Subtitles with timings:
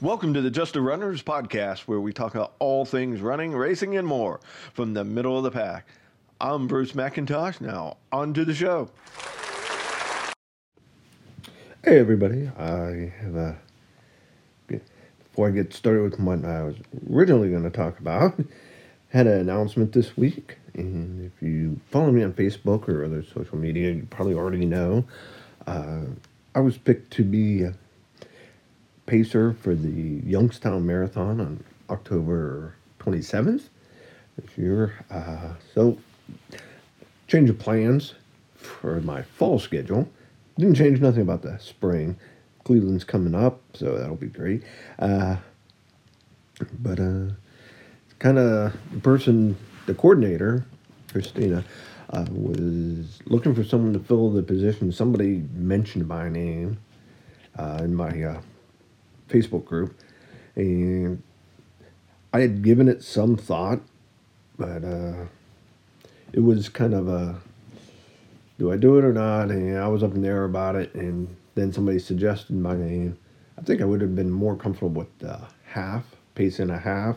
[0.00, 3.96] Welcome to the Just a Runners podcast, where we talk about all things running, racing,
[3.96, 4.40] and more
[4.72, 5.88] from the middle of the pack.
[6.40, 7.60] I'm Bruce McIntosh.
[7.60, 8.90] Now, on to the show.
[11.84, 12.48] Hey, everybody.
[12.58, 13.58] I have a.
[14.68, 16.76] Before I get started with what I was
[17.10, 18.40] originally going to talk about,
[19.08, 20.56] had an announcement this week.
[20.74, 25.04] And if you follow me on Facebook or other social media, you probably already know.
[25.66, 26.02] Uh,
[26.54, 27.74] I was picked to be a
[29.06, 33.64] pacer for the Youngstown Marathon on October 27th
[34.36, 35.04] this year.
[35.10, 35.98] Uh, so,
[37.26, 38.14] change of plans
[38.54, 40.08] for my fall schedule.
[40.58, 42.16] Didn't change nothing about the spring.
[42.64, 44.62] Cleveland's coming up, so that'll be great.
[44.98, 45.36] Uh,
[46.78, 47.30] but uh,
[48.18, 49.56] kind of the person,
[49.90, 50.64] the coordinator,
[51.10, 51.64] Christina,
[52.10, 54.92] uh, was looking for someone to fill the position.
[54.92, 56.78] Somebody mentioned my name
[57.58, 58.40] uh, in my uh,
[59.28, 59.98] Facebook group,
[60.54, 61.20] and
[62.32, 63.80] I had given it some thought,
[64.56, 65.24] but uh,
[66.32, 67.40] it was kind of a
[68.60, 69.50] do I do it or not?
[69.50, 73.18] And I was up in the air about it, and then somebody suggested my name.
[73.58, 76.04] I think I would have been more comfortable with the half,
[76.36, 77.16] pace and a half.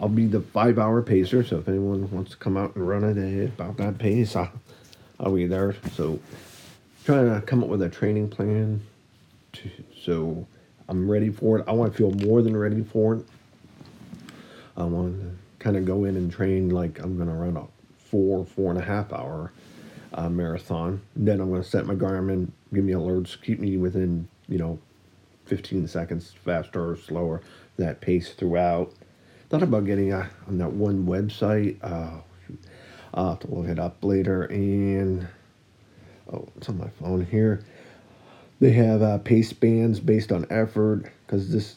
[0.00, 3.04] I'll be the five hour pacer, so if anyone wants to come out and run
[3.04, 4.52] it about that pace, I'll,
[5.18, 5.74] I'll be there.
[5.94, 6.20] So,
[7.04, 8.80] trying to come up with a training plan
[9.54, 10.46] to, so
[10.88, 11.64] I'm ready for it.
[11.66, 13.24] I want to feel more than ready for it.
[14.76, 17.66] I want to kind of go in and train like I'm going to run a
[17.98, 19.52] four, four and a half hour
[20.14, 21.02] uh, marathon.
[21.16, 24.78] Then I'm going to set my Garmin, give me alerts, keep me within, you know,
[25.46, 27.42] 15 seconds faster or slower,
[27.76, 28.92] that pace throughout.
[29.48, 31.78] Thought about getting on that one website.
[31.82, 32.20] Uh,
[33.14, 34.44] I'll have to look it up later.
[34.44, 35.26] And,
[36.32, 37.64] oh, it's on my phone here.
[38.60, 41.76] They have uh, pace bands based on effort because this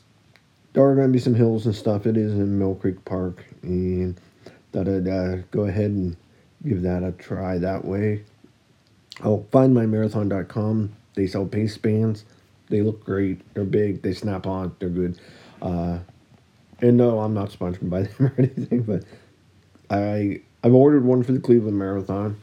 [0.74, 2.06] there are going to be some hills and stuff.
[2.06, 4.20] It is in Mill Creek Park, and
[4.72, 6.16] thought I'd uh, go ahead and
[6.66, 8.24] give that a try that way.
[9.22, 10.94] I'll find marathon.com.
[11.16, 12.26] They sell pace bands.
[12.70, 13.42] They look great.
[13.54, 14.02] They're big.
[14.02, 14.76] They snap on.
[14.80, 15.20] They're good.
[15.62, 16.00] Uh,
[16.82, 19.04] and no, I'm not sponsored by them or anything, but
[19.90, 22.40] I I've ordered one for the Cleveland Marathon,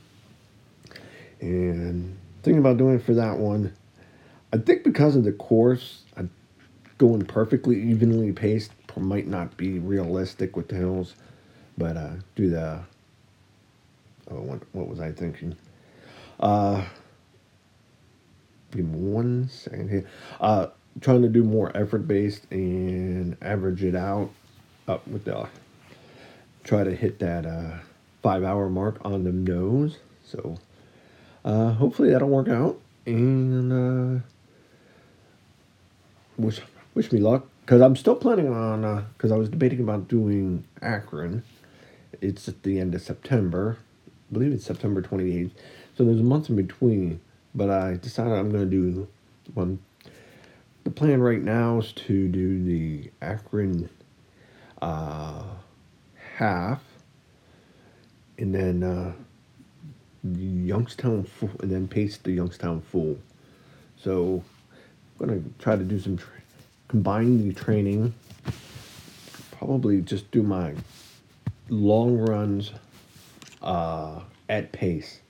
[1.41, 3.75] and thinking about doing it for that one.
[4.53, 6.25] I think because of the course, I,
[6.97, 11.15] going perfectly evenly paced might not be realistic with the hills,
[11.77, 12.81] but uh, do the.
[14.31, 15.57] Oh, what, what was I thinking?
[16.39, 16.85] Uh,
[18.73, 20.09] give me one second here.
[20.41, 20.67] Uh,
[21.01, 24.31] trying to do more effort based and average it out
[24.87, 25.49] up with the.
[26.65, 27.79] Try to hit that uh,
[28.23, 29.99] five hour mark on the nose.
[30.25, 30.59] So
[31.45, 32.79] uh, hopefully that'll work out.
[33.07, 34.23] And uh,
[36.37, 36.61] wish
[36.95, 40.65] wish me luck because I'm still planning on because uh, I was debating about doing
[40.83, 41.43] Akron.
[42.21, 43.79] It's at the end of September,
[44.31, 45.51] I believe it's September 28th.
[45.97, 47.21] So there's a month in between,
[47.55, 49.09] but I decided I'm going to do
[49.55, 49.79] one.
[50.89, 53.91] The plan right now is to do the Akron
[54.81, 55.43] uh,
[56.37, 56.83] half,
[58.39, 59.13] and then uh,
[60.25, 63.19] Youngstown full, and then pace the Youngstown full.
[63.99, 64.43] So
[65.21, 66.31] I'm to try to do some tra-
[66.89, 68.15] combine the training.
[69.59, 70.73] Probably just do my
[71.69, 72.73] long runs
[73.61, 75.21] uh, at pace.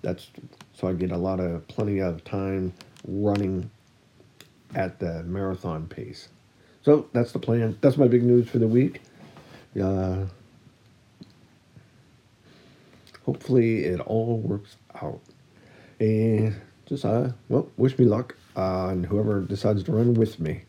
[0.00, 0.28] That's
[0.74, 2.72] so I get a lot of plenty of time
[3.04, 3.68] running
[4.74, 6.28] at the marathon pace.
[6.82, 7.76] So that's the plan.
[7.80, 9.02] That's my big news for the week.
[9.80, 10.26] Uh,
[13.24, 15.20] hopefully it all works out.
[16.00, 16.56] And
[16.86, 20.62] just uh, well, wish me luck on whoever decides to run with me.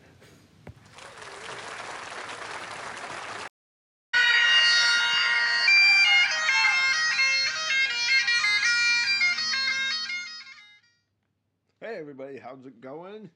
[11.82, 13.30] Hey everybody, how's it going?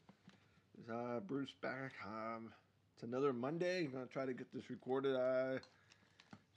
[0.92, 1.94] Uh, Bruce back.
[2.06, 2.52] Um,
[2.94, 3.86] it's another Monday.
[3.86, 5.16] I'm gonna try to get this recorded.
[5.16, 5.62] I've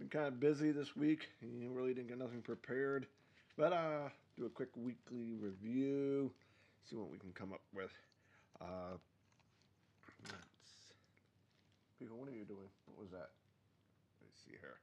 [0.01, 1.29] been kind of busy this week.
[1.43, 3.07] and really didn't get nothing prepared,
[3.57, 6.33] but uh, do a quick weekly review.
[6.91, 7.93] See what we can come up with.
[8.61, 8.97] Uh,
[10.25, 10.93] let's.
[12.01, 12.69] People, what are you doing?
[12.87, 13.31] What was that?
[14.23, 14.79] Let's see here.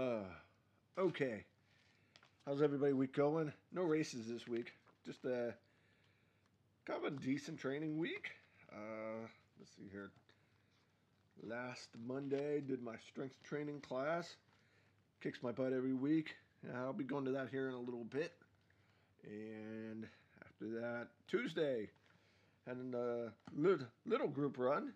[0.00, 1.44] Uh, okay.
[2.46, 3.52] How's everybody week going?
[3.72, 4.72] No races this week.
[5.04, 5.54] Just a
[6.86, 8.30] kind of a decent training week.
[8.72, 9.26] Uh,
[9.58, 10.10] let's see here.
[11.42, 14.36] Last Monday, did my strength training class.
[15.22, 16.36] Kicks my butt every week,
[16.76, 18.32] I'll be going to that here in a little bit.
[19.24, 20.06] And
[20.44, 21.88] after that, Tuesday,
[22.66, 24.92] had a little, little group run.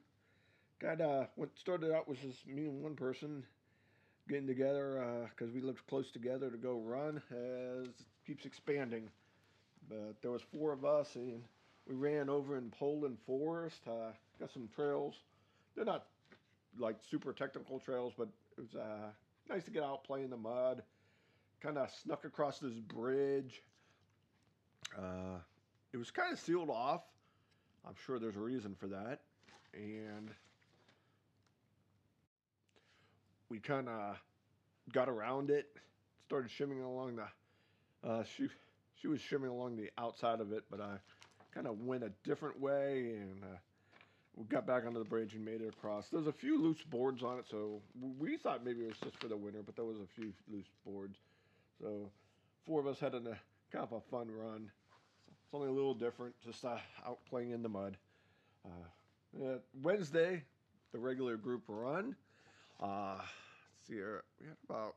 [0.80, 3.42] Got uh, what started out was just me and one person
[4.28, 7.22] getting together because uh, we lived close together to go run.
[7.30, 7.88] As
[8.26, 9.08] keeps expanding,
[9.88, 11.42] but there was four of us and
[11.88, 13.80] we ran over in Poland Forest.
[13.86, 15.14] Uh, got some trails.
[15.74, 16.06] They're not
[16.78, 19.08] like super technical trails, but it was uh,
[19.48, 20.82] nice to get out, play in the mud.
[21.60, 23.62] Kind of snuck across this bridge.
[24.96, 25.38] Uh,
[25.92, 27.02] it was kind of sealed off.
[27.86, 29.20] I'm sure there's a reason for that.
[29.74, 30.30] And
[33.48, 34.16] we kind of
[34.92, 35.66] got around it,
[36.26, 38.08] started shimming along the.
[38.08, 38.48] Uh, she
[39.00, 40.98] she was shimming along the outside of it, but I
[41.58, 43.56] kind of went a different way and uh,
[44.36, 46.06] we got back onto the bridge and made it across.
[46.06, 47.80] There's a few loose boards on it, so
[48.20, 50.68] we thought maybe it was just for the winter, but there was a few loose
[50.86, 51.18] boards.
[51.82, 52.10] So
[52.64, 53.22] four of us had a
[53.72, 54.70] kind of a fun run.
[55.26, 57.96] It's only a little different, just uh, out playing in the mud.
[58.64, 60.44] Uh, Wednesday,
[60.92, 62.14] the regular group run.
[62.80, 63.16] Uh,
[63.88, 64.94] see here, we had about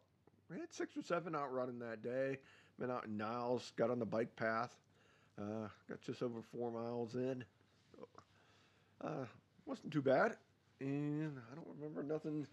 [0.51, 2.37] we had six or seven out running that day.
[2.77, 4.75] Been out in Niles, got on the bike path,
[5.39, 7.43] uh, got just over four miles in.
[9.03, 9.25] Uh,
[9.65, 10.35] wasn't too bad,
[10.79, 12.45] and I don't remember nothing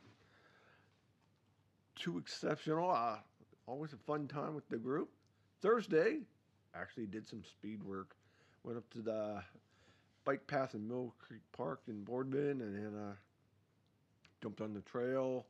[1.97, 2.91] too exceptional.
[2.91, 3.17] Uh,
[3.67, 5.11] always a fun time with the group.
[5.61, 6.21] Thursday,
[6.75, 8.17] actually did some speed work.
[8.65, 9.43] Went up to the
[10.25, 13.15] bike path in Mill Creek Park in Boardman, and then uh,
[14.43, 15.47] jumped on the trail,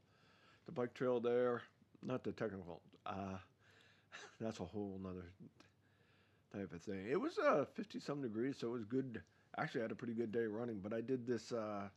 [0.67, 1.63] the bike trail there.
[2.03, 2.81] Not the technical.
[3.05, 3.39] Uh,
[4.41, 5.33] that's a whole nother
[6.53, 7.06] type of thing.
[7.11, 9.23] It was uh, 50 some degrees, so it was good.
[9.56, 11.89] Actually, I had a pretty good day running, but I did this uh,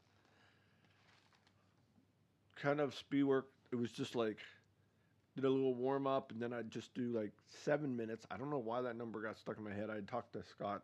[2.56, 3.48] kind of speed work.
[3.72, 4.38] It was just like
[5.36, 7.32] did a little warm up, and then I'd just do like
[7.64, 8.26] seven minutes.
[8.30, 9.90] I don't know why that number got stuck in my head.
[9.90, 10.84] I talked to Scott,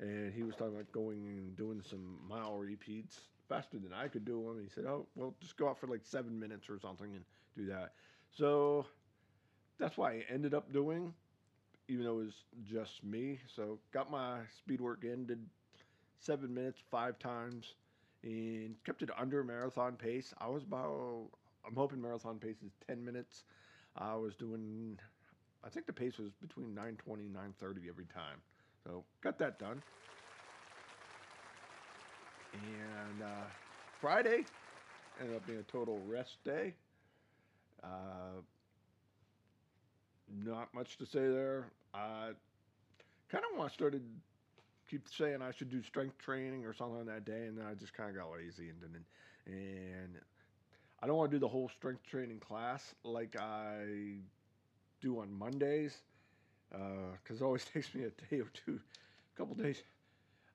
[0.00, 4.24] and he was talking about going and doing some mile repeats faster than I could
[4.24, 4.62] do them.
[4.62, 7.24] He said, "Oh, well, just go out for like seven minutes or something and
[7.56, 7.92] do that."
[8.32, 8.86] So
[9.78, 11.14] that's why I ended up doing,
[11.88, 13.38] even though it was just me.
[13.54, 15.40] So got my speed work in, did
[16.18, 17.74] seven minutes five times,
[18.22, 20.32] and kept it under marathon pace.
[20.40, 21.28] I was about,
[21.66, 23.44] I'm hoping marathon pace is 10 minutes.
[23.96, 24.98] I was doing,
[25.64, 28.38] I think the pace was between 920 and 930 every time.
[28.84, 29.82] So got that done.
[32.52, 33.46] And uh,
[34.00, 34.44] Friday
[35.20, 36.74] ended up being a total rest day.
[37.82, 38.40] Uh,
[40.44, 41.66] not much to say there.
[41.94, 42.30] I
[43.30, 44.02] kind of want started
[44.88, 47.74] keep saying I should do strength training or something on that day, and then I
[47.74, 49.04] just kind of got lazy and didn't.
[49.46, 50.16] And
[51.02, 54.18] I don't want to do the whole strength training class like I
[55.00, 55.98] do on Mondays,
[56.70, 58.80] because uh, it always takes me a day or two,
[59.34, 59.82] a couple days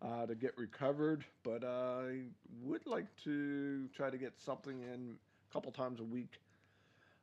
[0.01, 1.23] uh, to get recovered.
[1.43, 2.21] But I
[2.63, 5.15] would like to try to get something in
[5.49, 6.39] a couple times a week,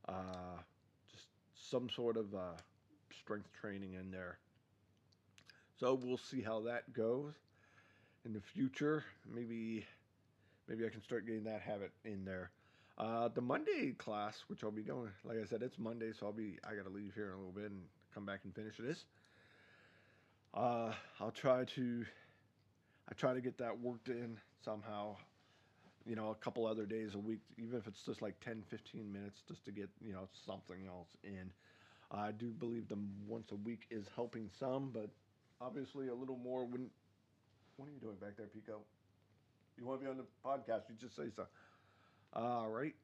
[0.08, 0.60] uh,
[1.58, 2.56] some sort of uh,
[3.18, 4.38] strength training in there.
[5.78, 7.34] So we'll see how that goes
[8.24, 9.04] in the future.
[9.32, 9.86] Maybe,
[10.68, 12.50] maybe I can start getting that habit in there.
[12.98, 16.32] Uh, the Monday class, which I'll be going, like I said, it's Monday, so I'll
[16.32, 16.58] be.
[16.68, 17.82] I gotta leave here in a little bit and
[18.12, 19.04] come back and finish this.
[20.52, 22.04] Uh, I'll try to.
[23.08, 25.16] I try to get that worked in somehow.
[26.08, 29.12] You know, a couple other days a week, even if it's just like 10, 15
[29.12, 31.52] minutes, just to get you know something else in.
[32.10, 35.10] I do believe the once a week is helping some, but
[35.60, 36.92] obviously a little more wouldn't.
[37.76, 38.80] What are you doing back there, Pico?
[39.78, 40.88] You want to be on the podcast?
[40.90, 41.46] You just say so.
[42.34, 42.94] All right.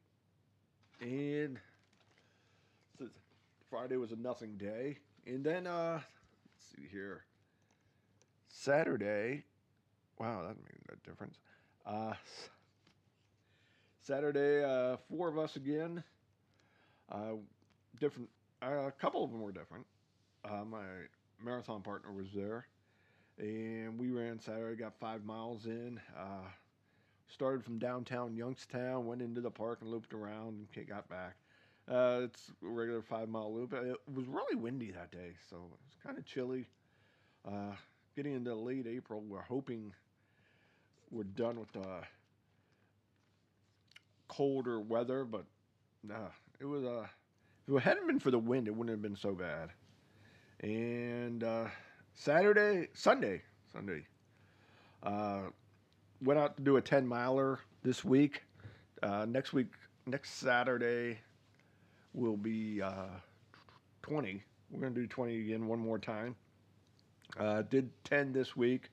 [1.00, 1.58] And
[3.70, 4.98] Friday was a nothing day.
[5.26, 7.24] And then, uh, let's see here.
[8.48, 9.44] Saturday.
[10.18, 11.38] Wow, that made a difference.
[11.86, 12.14] Uh,
[14.04, 16.04] Saturday, uh, four of us again.
[17.10, 17.36] Uh,
[17.98, 18.28] different.
[18.62, 19.86] Uh, a couple of them were different.
[20.44, 20.84] Uh, my
[21.42, 22.66] marathon partner was there,
[23.38, 24.76] and we ran Saturday.
[24.76, 25.98] Got five miles in.
[26.16, 26.46] Uh,
[27.32, 31.36] started from downtown Youngstown, went into the park and looped around and got back.
[31.90, 33.72] Uh, it's a regular five mile loop.
[33.72, 36.66] It was really windy that day, so it was kind of chilly.
[37.46, 37.74] Uh,
[38.16, 39.94] getting into late April, we're hoping
[41.10, 42.02] we're done with the
[44.28, 45.44] colder weather, but
[46.02, 46.28] nah,
[46.60, 47.06] it was uh,
[47.68, 49.70] if it hadn't been for the wind, it wouldn't have been so bad.
[50.60, 51.66] And uh,
[52.14, 54.06] Saturday, Sunday, Sunday,
[55.02, 55.42] uh,
[56.22, 58.42] went out to do a 10 miler this week.
[59.02, 59.66] Uh, next week,
[60.06, 61.18] next Saturday,
[62.12, 63.08] will be uh,
[64.02, 64.42] 20.
[64.70, 66.36] We're going to do 20 again one more time.
[67.38, 68.90] Uh, did 10 this week.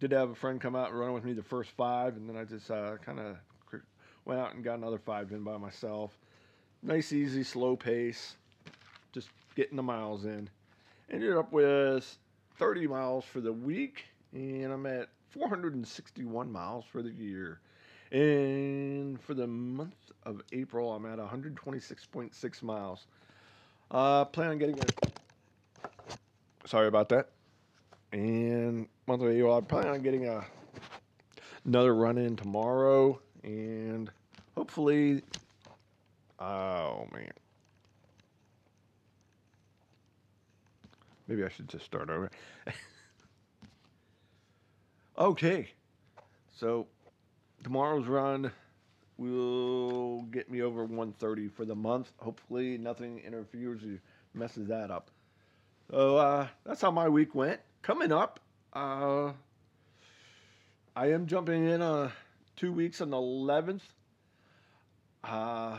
[0.00, 2.36] Did have a friend come out and run with me the first five, and then
[2.36, 3.36] I just uh, kind of
[4.24, 6.16] went out and got another five in by myself.
[6.82, 8.36] Nice, easy, slow pace,
[9.12, 10.48] just getting the miles in.
[11.10, 12.18] Ended up with
[12.58, 17.60] 30 miles for the week, and I'm at 461 miles for the year.
[18.12, 23.06] And for the month of April, I'm at 126.6 miles.
[23.90, 24.84] Uh, plan on getting a.
[26.66, 27.30] Sorry about that.
[28.12, 30.44] And month of April, I plan on getting a
[31.66, 34.10] another run in tomorrow, and
[34.56, 35.22] hopefully,
[36.38, 37.30] oh man,
[41.26, 42.30] maybe I should just start over.
[45.18, 45.68] okay,
[46.56, 46.86] so
[47.62, 48.50] tomorrow's run
[49.18, 52.12] will get me over 130 for the month.
[52.16, 54.00] Hopefully, nothing interferes or
[54.32, 55.10] messes that up.
[55.90, 57.60] So uh, that's how my week went.
[57.82, 58.40] Coming up,
[58.72, 59.32] uh,
[60.94, 62.10] I am jumping in uh,
[62.56, 63.82] two weeks on the 11th.
[65.24, 65.78] Uh,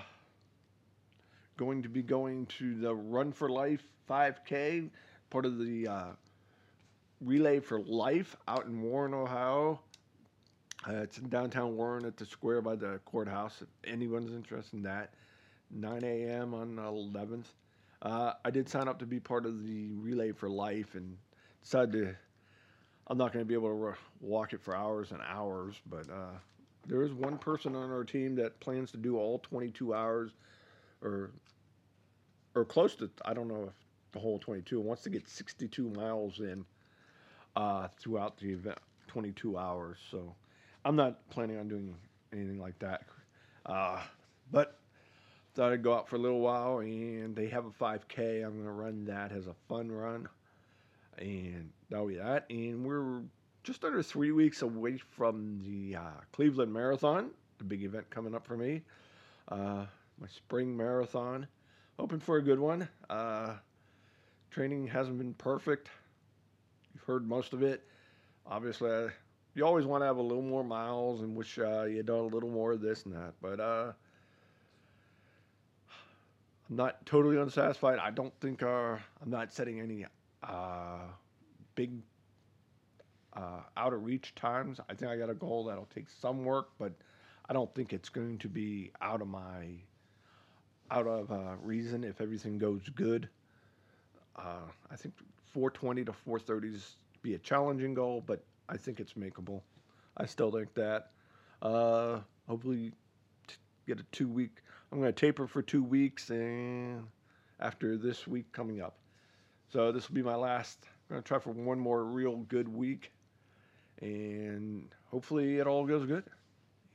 [1.58, 4.90] going to be going to the Run for Life 5K,
[5.30, 6.06] part of the uh,
[7.22, 9.80] Relay for Life out in Warren, Ohio.
[10.88, 13.62] Uh, it's in downtown Warren at the square by the courthouse.
[13.62, 15.14] If anyone's interested in that,
[15.70, 16.54] 9 a.m.
[16.54, 17.46] on the 11th.
[18.02, 21.18] Uh, I did sign up to be part of the Relay for Life and
[21.62, 22.16] decided to.
[23.08, 26.38] I'm not going to be able to walk it for hours and hours, but uh,
[26.86, 30.32] there is one person on our team that plans to do all 22 hours,
[31.02, 31.32] or
[32.56, 33.10] or close to.
[33.26, 33.74] I don't know if
[34.12, 36.66] the whole 22 wants to get 62 miles in
[37.56, 39.98] uh, throughout the event, 22 hours.
[40.10, 40.36] So
[40.86, 41.96] I'm not planning on doing
[42.34, 43.04] anything like that.
[43.66, 44.00] Uh,
[44.52, 44.80] but
[45.56, 48.46] thought I'd go out for a little while, and they have a 5K.
[48.46, 50.30] I'm going to run that as a fun run,
[51.20, 52.46] and that'll be that.
[52.50, 53.22] And we're
[53.64, 58.46] just under three weeks away from the uh, Cleveland Marathon, the big event coming up
[58.46, 58.82] for me.
[59.50, 59.86] Uh,
[60.20, 61.48] my spring marathon.
[61.98, 62.88] Hoping for a good one.
[63.10, 63.56] Uh,
[64.52, 65.90] training hasn't been perfect.
[66.94, 67.86] You've heard most of it.
[68.46, 69.08] Obviously, I,
[69.54, 72.24] you always want to have a little more miles and wish uh, you'd done a
[72.24, 73.34] little more of this and that.
[73.42, 73.92] But uh,
[76.70, 78.00] I'm not totally unsatisfied.
[78.00, 80.06] I don't think uh, I'm not setting any
[80.44, 81.08] uh,
[81.76, 81.92] big
[83.34, 84.80] uh, out of reach times.
[84.90, 86.94] I think I got a goal that'll take some work, but
[87.48, 89.68] I don't think it's going to be out of my
[90.92, 93.30] out of uh, reason if everything goes good.
[94.36, 95.14] Uh, I think
[95.54, 99.62] 420 to 430 is be a challenging goal, but I think it's makeable.
[100.18, 101.12] I still think that.
[101.62, 102.94] Uh, hopefully,
[103.48, 103.56] t-
[103.88, 104.62] get a two week.
[104.92, 107.06] I'm going to taper for two weeks, and
[107.60, 108.96] after this week coming up.
[109.72, 110.80] So this will be my last.
[111.10, 113.12] I'm going to try for one more real good week,
[114.02, 116.24] and hopefully it all goes good,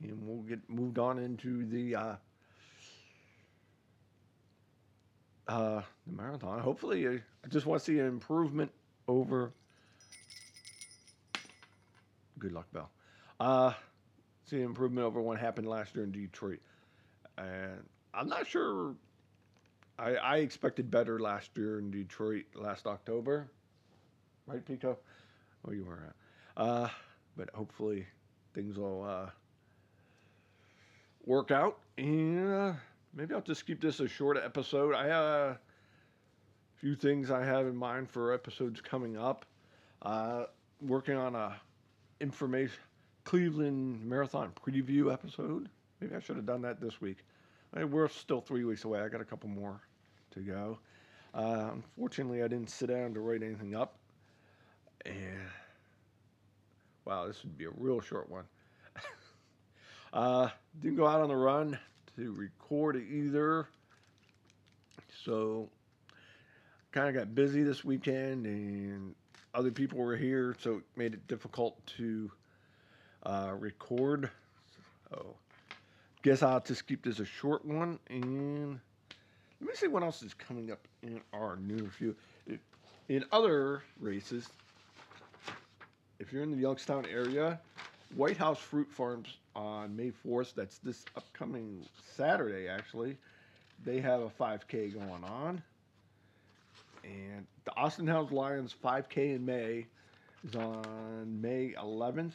[0.01, 2.15] and we'll get moved on into the uh,
[5.47, 6.59] uh, the marathon.
[6.59, 8.71] Hopefully, I just want to see an improvement
[9.07, 9.53] over.
[12.37, 12.89] Good luck, Bell.
[13.39, 13.71] Uh,
[14.49, 16.59] see an improvement over what happened last year in Detroit,
[17.37, 18.95] and I'm not sure.
[19.97, 23.49] I, I expected better last year in Detroit last October,
[24.47, 24.97] right, Pico?
[25.67, 25.99] Oh, you were
[26.57, 26.89] at, uh,
[27.37, 28.05] but hopefully
[28.53, 29.29] things will uh,
[31.25, 32.53] work out and.
[32.53, 32.73] Uh,
[33.15, 34.93] maybe I'll just keep this a short episode.
[34.93, 35.59] I have a
[36.75, 39.45] few things I have in mind for episodes coming up.
[40.01, 40.45] Uh,
[40.81, 41.55] working on a
[42.19, 42.77] information
[43.23, 45.69] Cleveland Marathon preview episode.
[45.99, 47.17] Maybe I should have done that this week.
[47.83, 49.01] We're still three weeks away.
[49.01, 49.81] I got a couple more
[50.31, 50.79] to go.
[51.33, 53.97] Uh, unfortunately, I didn't sit down to write anything up.
[55.05, 55.41] And
[57.03, 58.45] wow, this would be a real short one.
[60.13, 60.49] uh,
[60.81, 61.77] didn't go out on the run
[62.15, 63.67] to record either.
[65.25, 65.69] So,
[66.93, 69.15] kind of got busy this weekend, and
[69.53, 72.31] other people were here, so it made it difficult to
[73.23, 74.29] uh, record.
[75.09, 75.35] So,
[76.25, 77.99] guess I'll just keep this a short one.
[78.09, 78.79] And
[79.61, 82.15] let me see what else is coming up in our new review.
[83.09, 84.49] In other races,
[86.17, 87.59] if you're in the Youngstown area,
[88.15, 93.17] White House Fruit Farms on May 4th, that's this upcoming Saturday actually,
[93.83, 95.61] they have a 5K going on.
[97.03, 99.85] And the Austintown Lions 5K in May
[100.43, 102.33] is on May 11th.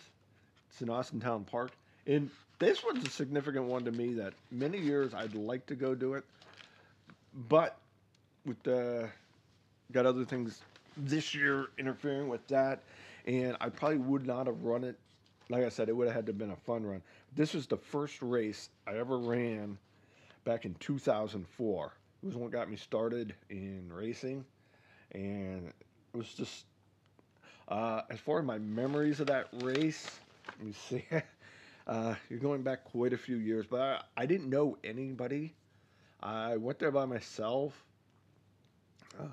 [0.70, 1.72] It's in Austintown Park.
[2.06, 5.94] And this one's a significant one to me that many years I'd like to go
[5.94, 6.24] do it.
[7.48, 7.76] But
[8.44, 9.08] with the
[9.92, 10.60] got other things
[10.96, 12.82] this year interfering with that,
[13.26, 14.98] and I probably would not have run it.
[15.48, 17.02] Like I said, it would have had to have been a fun run.
[17.34, 19.78] This was the first race I ever ran
[20.44, 21.92] back in 2004.
[22.22, 24.44] It was what got me started in racing,
[25.12, 26.66] and it was just
[27.68, 30.18] uh, as far as my memories of that race.
[30.58, 31.04] Let me see.
[31.90, 35.56] Uh, you're going back quite a few years, but I, I didn't know anybody.
[36.22, 37.84] I went there by myself.
[39.18, 39.24] Uh,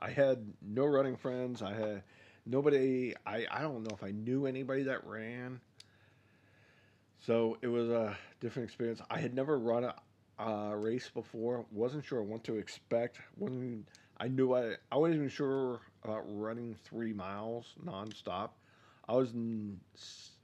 [0.00, 1.62] I had no running friends.
[1.62, 2.02] I had
[2.46, 3.14] nobody.
[3.24, 5.60] I, I don't know if I knew anybody that ran.
[7.20, 9.00] So it was a different experience.
[9.08, 9.94] I had never run a,
[10.42, 11.64] a race before.
[11.70, 13.20] wasn't sure what to expect.
[13.36, 18.50] wasn't I knew I I wasn't even sure about running three miles nonstop.
[19.08, 19.32] I was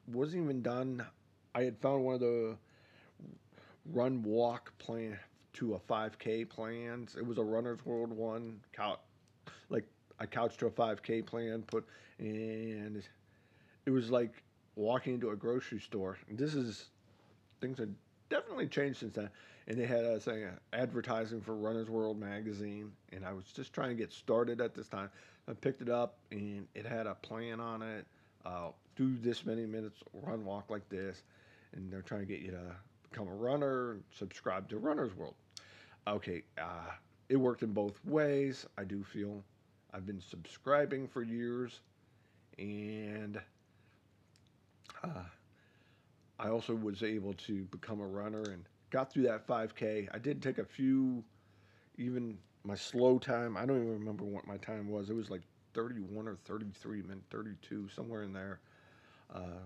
[0.06, 1.04] wasn't even done.
[1.54, 2.56] I had found one of the
[3.92, 5.18] run walk plan
[5.54, 7.16] to a 5K plans.
[7.16, 8.60] It was a Runner's World one,
[9.68, 9.84] like
[10.18, 11.86] I couched to a 5K plan, put
[12.18, 13.02] and
[13.86, 14.42] it was like
[14.76, 16.18] walking into a grocery store.
[16.30, 16.90] This is
[17.60, 17.88] things have
[18.28, 19.30] definitely changed since then.
[19.66, 23.90] And they had a saying advertising for Runner's World magazine, and I was just trying
[23.90, 25.10] to get started at this time.
[25.48, 28.06] I picked it up, and it had a plan on it.
[28.44, 31.22] Uh, do this many minutes, run walk like this,
[31.72, 32.76] and they're trying to get you to
[33.10, 35.34] become a runner, and subscribe to Runner's World.
[36.06, 36.90] Okay, uh,
[37.30, 38.66] it worked in both ways.
[38.76, 39.42] I do feel
[39.94, 41.80] I've been subscribing for years,
[42.58, 43.40] and
[45.02, 45.24] uh,
[46.38, 50.08] I also was able to become a runner and got through that 5K.
[50.12, 51.24] I did take a few,
[51.96, 53.56] even my slow time.
[53.56, 55.08] I don't even remember what my time was.
[55.08, 55.42] It was like
[55.72, 58.60] 31 or 33, minute 32, somewhere in there.
[59.34, 59.64] Uh,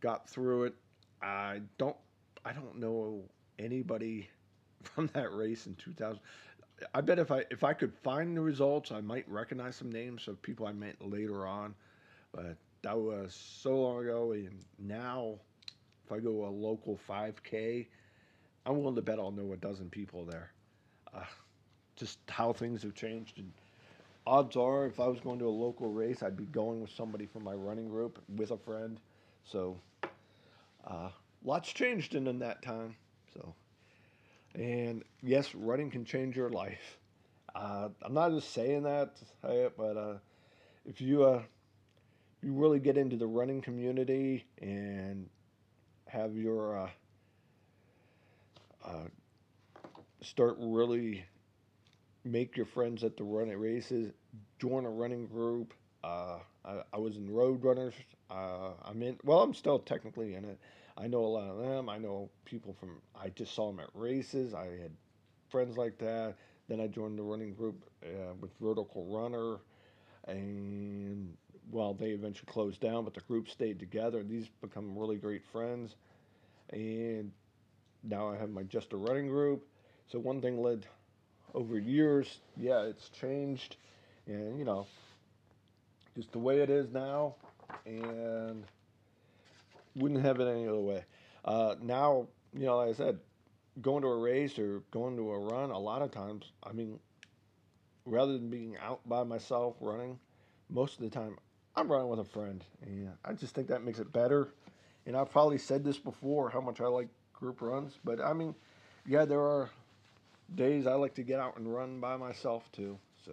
[0.00, 0.74] got through it.
[1.22, 1.96] I don't.
[2.44, 3.24] I don't know
[3.58, 4.28] anybody
[4.82, 6.20] from that race in 2000.
[6.94, 10.28] I bet if I if I could find the results, I might recognize some names
[10.28, 11.74] of people I met later on.
[12.32, 15.38] But that was so long ago, and now
[16.04, 17.86] if I go a local 5K,
[18.66, 20.52] I'm willing to bet I'll know a dozen people there.
[21.14, 21.24] Uh,
[21.96, 23.38] just how things have changed.
[23.38, 23.52] And
[24.26, 27.26] odds are, if I was going to a local race, I'd be going with somebody
[27.26, 28.98] from my running group with a friend.
[29.44, 29.78] So,
[30.86, 31.10] uh,
[31.44, 32.96] lots changed in, in that time.
[33.32, 33.54] So.
[34.54, 36.98] And yes, running can change your life.
[37.54, 40.14] Uh, I'm not just saying that, but uh,
[40.84, 41.42] if you uh,
[42.42, 45.28] you really get into the running community and
[46.06, 46.90] have your uh,
[48.84, 49.04] uh,
[50.22, 51.24] start really
[52.26, 54.12] make your friends at the running races,
[54.58, 55.72] join a running group.
[56.04, 57.94] Uh, I, I, was in Road Runners.
[58.30, 59.18] I'm in.
[59.24, 60.58] Well, I'm still technically in it.
[60.98, 61.88] I know a lot of them.
[61.88, 64.54] I know people from, I just saw them at races.
[64.54, 64.92] I had
[65.50, 66.36] friends like that.
[66.68, 69.58] Then I joined the running group uh, with Vertical Runner.
[70.26, 71.36] And
[71.70, 74.22] well, they eventually closed down, but the group stayed together.
[74.22, 75.96] These become really great friends.
[76.70, 77.30] And
[78.02, 79.66] now I have my Just a Running group.
[80.08, 80.86] So one thing led
[81.56, 82.38] over years.
[82.56, 83.76] Yeah, it's changed.
[84.26, 84.86] And, you know,
[86.14, 87.34] just the way it is now.
[87.84, 88.64] And
[89.96, 91.04] wouldn't have it any other way.
[91.44, 93.18] Uh, now, you know, like I said,
[93.80, 96.98] going to a race or going to a run, a lot of times, I mean,
[98.04, 100.18] rather than being out by myself running,
[100.68, 101.36] most of the time
[101.74, 102.62] I'm running with a friend.
[102.82, 104.48] And I just think that makes it better.
[105.06, 108.54] And I've probably said this before how much I like group runs, but I mean,
[109.06, 109.70] yeah, there are
[110.54, 112.98] days I like to get out and run by myself too.
[113.24, 113.32] So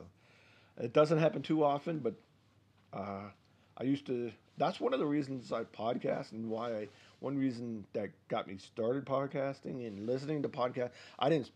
[0.77, 2.15] it doesn't happen too often, but
[2.93, 3.29] uh,
[3.77, 6.87] I used to that's one of the reasons I podcast and why I
[7.19, 10.91] one reason that got me started podcasting and listening to podcasts.
[11.17, 11.51] I didn't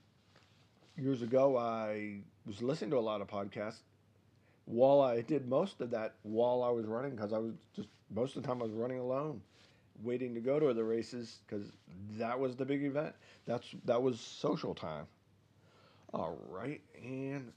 [0.97, 3.81] years ago I was listening to a lot of podcasts
[4.65, 8.35] while I did most of that while I was running because I was just most
[8.35, 9.41] of the time I was running alone,
[10.03, 11.71] waiting to go to the races because
[12.17, 13.13] that was the big event.
[13.45, 15.07] That's that was social time.
[16.13, 17.51] All right, and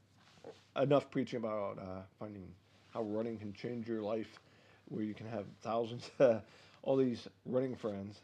[0.77, 2.49] enough preaching about uh, finding
[2.93, 4.41] how running can change your life
[4.89, 6.11] where you can have thousands,
[6.83, 8.21] all these running friends.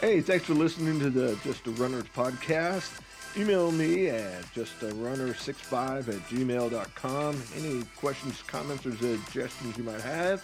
[0.00, 2.90] Hey, thanks for listening to the Just a Runners podcast.
[3.34, 7.42] Email me at justarunner65 at gmail.com.
[7.56, 10.42] Any questions, comments, or suggestions you might have.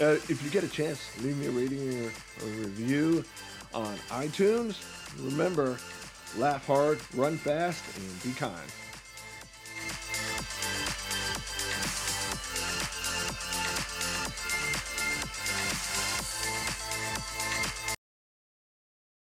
[0.00, 2.10] Uh, if you get a chance, leave me a rating or
[2.42, 3.24] a review
[3.72, 4.82] on iTunes.
[5.22, 5.78] Remember,
[6.36, 8.72] laugh hard, run fast, and be kind.